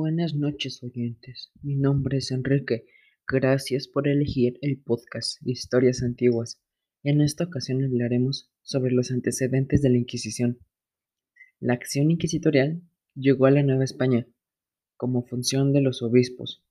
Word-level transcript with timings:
Buenas 0.00 0.32
noches 0.32 0.80
oyentes, 0.84 1.50
mi 1.60 1.74
nombre 1.74 2.18
es 2.18 2.30
Enrique, 2.30 2.86
gracias 3.26 3.88
por 3.88 4.06
elegir 4.06 4.56
el 4.62 4.80
podcast 4.80 5.44
Historias 5.44 6.04
Antiguas. 6.04 6.62
En 7.02 7.20
esta 7.20 7.42
ocasión 7.42 7.82
hablaremos 7.82 8.48
sobre 8.62 8.92
los 8.92 9.10
antecedentes 9.10 9.82
de 9.82 9.90
la 9.90 9.96
Inquisición. 9.96 10.60
La 11.58 11.72
acción 11.72 12.12
inquisitorial 12.12 12.80
llegó 13.16 13.46
a 13.46 13.50
la 13.50 13.64
Nueva 13.64 13.82
España 13.82 14.28
como 14.96 15.24
función 15.24 15.72
de 15.72 15.80
los 15.80 16.00
obispos, 16.00 16.64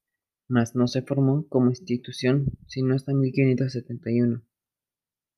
mas 0.48 0.74
no 0.74 0.88
se 0.88 1.02
formó 1.02 1.50
como 1.50 1.68
institución 1.68 2.46
sino 2.66 2.96
hasta 2.96 3.14
1571, 3.14 4.42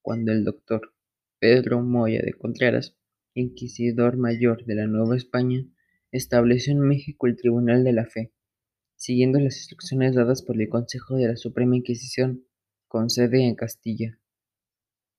cuando 0.03 0.31
el 0.31 0.43
doctor 0.43 0.93
Pedro 1.39 1.81
Moya 1.81 2.21
de 2.21 2.33
Contreras, 2.33 2.95
inquisidor 3.33 4.15
mayor 4.15 4.63
de 4.65 4.75
la 4.75 4.85
Nueva 4.85 5.17
España, 5.17 5.65
estableció 6.11 6.73
en 6.73 6.79
México 6.79 7.27
el 7.27 7.35
Tribunal 7.35 7.83
de 7.83 7.93
la 7.93 8.05
Fe, 8.05 8.31
siguiendo 8.95 9.39
las 9.39 9.57
instrucciones 9.57 10.15
dadas 10.15 10.41
por 10.41 10.59
el 10.59 10.69
Consejo 10.69 11.15
de 11.15 11.27
la 11.27 11.35
Suprema 11.35 11.75
Inquisición, 11.75 12.45
con 12.87 13.09
sede 13.09 13.47
en 13.47 13.55
Castilla. 13.55 14.19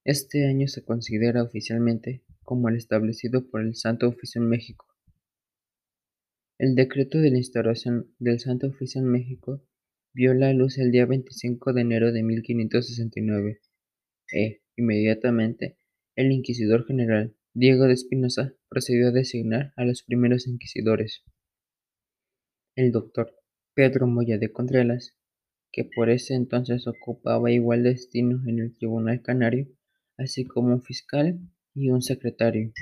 Este 0.05 0.47
año 0.47 0.67
se 0.67 0.83
considera 0.83 1.43
oficialmente 1.43 2.25
como 2.43 2.69
el 2.69 2.77
establecido 2.77 3.49
por 3.49 3.61
el 3.61 3.77
Santo 3.77 4.09
Oficio 4.09 4.41
en 4.41 4.49
México. 4.49 4.87
El 6.59 6.75
decreto 6.75 7.19
de 7.19 7.31
la 7.31 7.39
instauración 7.39 8.13
del 8.19 8.41
Santo 8.41 8.67
Oficio 8.67 9.01
en 9.01 9.07
México 9.07 9.63
vio 10.13 10.35
la 10.35 10.53
luz 10.53 10.79
el 10.79 10.91
día 10.91 11.07
25 11.07 11.73
de 11.73 11.81
enero 11.81 12.13
de 12.13 12.23
1569 12.23 13.61
e, 14.33 14.63
inmediatamente, 14.77 15.79
el 16.17 16.33
inquisidor 16.33 16.87
general 16.87 17.37
Diego 17.53 17.87
de 17.87 17.95
Espinosa 17.95 18.55
procedió 18.69 19.09
a 19.09 19.11
designar 19.11 19.73
a 19.75 19.85
los 19.85 20.05
primeros 20.05 20.47
inquisidores. 20.47 21.25
El 22.77 22.93
doctor 22.93 23.35
Pedro 23.75 24.07
Moya 24.07 24.39
de 24.39 24.53
Contreras, 24.53 25.17
que 25.73 25.85
por 25.85 26.11
ese 26.11 26.35
entonces 26.35 26.87
ocupaba 26.87 27.51
igual 27.51 27.83
destino 27.83 28.41
en 28.47 28.61
el 28.61 28.77
Tribunal 28.77 29.21
Canario, 29.23 29.67
así 30.17 30.45
como 30.45 30.75
un 30.75 30.83
fiscal 30.83 31.41
y 31.75 31.91
un 31.91 32.03
secretario. 32.03 32.73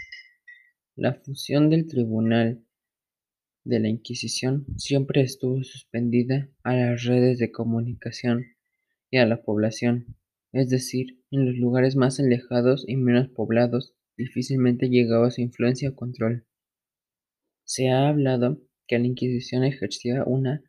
La 0.96 1.14
fusión 1.14 1.70
del 1.70 1.86
Tribunal 1.86 2.62
de 3.64 3.80
la 3.80 3.88
Inquisición 3.88 4.66
siempre 4.76 5.22
estuvo 5.22 5.64
suspendida 5.64 6.50
a 6.62 6.76
las 6.76 7.04
redes 7.04 7.38
de 7.38 7.50
comunicación 7.50 8.44
y 9.10 9.16
a 9.16 9.24
la 9.24 9.42
población, 9.42 10.18
es 10.52 10.68
decir, 10.68 11.22
en 11.30 11.46
los 11.46 11.56
lugares 11.56 11.96
más 11.96 12.20
alejados 12.20 12.84
y 12.86 12.96
menos 12.96 13.28
poblados 13.28 13.94
difícilmente 14.18 14.90
llegaba 14.90 15.30
su 15.30 15.40
influencia 15.40 15.90
o 15.90 15.94
control. 15.94 16.44
Se 17.64 17.88
ha 17.88 18.08
hablado 18.08 18.60
que 18.86 18.98
la 18.98 19.06
Inquisición 19.06 19.64
ejercía 19.64 20.24
una 20.24 20.62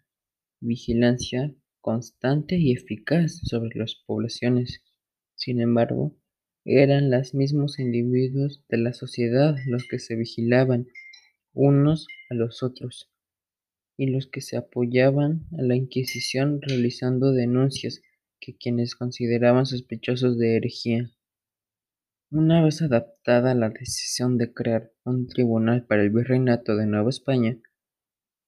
vigilancia 0.62 1.54
constante 1.82 2.58
y 2.58 2.72
eficaz 2.74 3.42
sobre 3.44 3.78
las 3.78 3.96
poblaciones. 4.06 4.84
Sin 5.36 5.60
embargo, 5.62 6.16
eran 6.64 7.10
los 7.10 7.34
mismos 7.34 7.80
individuos 7.80 8.64
de 8.70 8.78
la 8.78 8.94
sociedad 8.94 9.56
los 9.66 9.88
que 9.90 9.98
se 9.98 10.16
vigilaban 10.16 10.88
unos 11.54 12.08
a 12.30 12.36
los 12.36 12.62
otros 12.62 13.10
y 13.98 14.08
los 14.08 14.28
que 14.28 14.42
se 14.42 14.58
apoyaban 14.58 15.48
a 15.58 15.64
la 15.64 15.76
Inquisición 15.76 16.62
realizando 16.62 17.32
denuncias 17.32 18.02
que 18.40 18.56
quienes 18.56 18.96
consideraban 18.96 19.66
sospechosos 19.66 20.38
de 20.38 20.58
herejía. 20.58 21.12
Una 22.32 22.64
vez 22.64 22.84
adaptada 22.84 23.56
la 23.56 23.72
decisión 23.72 24.38
de 24.38 24.54
crear 24.54 24.92
un 25.04 25.26
tribunal 25.26 25.88
para 25.88 26.04
el 26.04 26.12
Virreinato 26.12 26.76
de 26.76 26.86
Nueva 26.86 27.10
España 27.10 27.58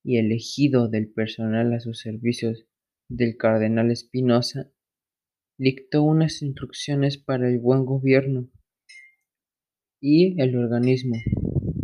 y 0.03 0.19
elegido 0.19 0.87
del 0.87 1.11
personal 1.11 1.73
a 1.73 1.79
sus 1.79 1.99
servicios 1.99 2.67
del 3.09 3.37
cardenal 3.37 3.89
Espinosa, 3.89 4.69
dictó 5.57 6.03
unas 6.03 6.43
instrucciones 6.43 7.17
para 7.17 7.49
el 7.49 7.57
buen 7.57 7.85
gobierno 7.85 8.51
y 9.99 10.39
el 10.39 10.55
organismo 10.55 11.15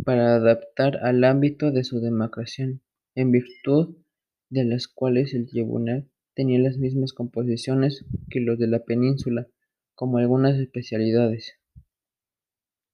para 0.04 0.36
adaptar 0.36 0.98
al 0.98 1.24
ámbito 1.24 1.72
de 1.72 1.82
su 1.82 1.98
demarcación, 1.98 2.80
en 3.16 3.32
virtud 3.32 3.96
de 4.50 4.64
las 4.64 4.86
cuales 4.86 5.34
el 5.34 5.48
tribunal 5.48 6.08
tenía 6.34 6.60
las 6.60 6.78
mismas 6.78 7.12
composiciones 7.12 8.06
que 8.30 8.38
los 8.38 8.56
de 8.56 8.68
la 8.68 8.84
península, 8.84 9.48
como 9.96 10.18
algunas 10.18 10.60
especialidades. 10.60 11.57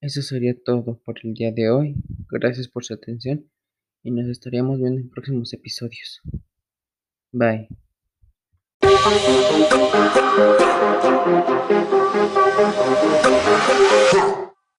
Eso 0.05 0.21
sería 0.21 0.55
todo 0.55 1.01
por 1.03 1.17
el 1.23 1.33
día 1.33 1.51
de 1.51 1.71
hoy. 1.71 1.95
Gracias 2.31 2.69
por 2.69 2.85
su 2.85 2.93
atención 2.93 3.51
y 4.03 4.11
nos 4.11 4.29
estaríamos 4.29 4.79
viendo 4.79 5.01
en 5.01 5.09
próximos 5.09 5.55
episodios. 5.55 6.21
Bye. 7.33 7.69